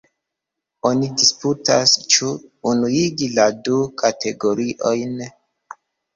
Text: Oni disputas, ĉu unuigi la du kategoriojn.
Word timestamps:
Oni 0.89 1.09
disputas, 1.19 1.93
ĉu 2.13 2.31
unuigi 2.73 3.29
la 3.37 3.47
du 3.69 3.77
kategoriojn. 4.05 5.15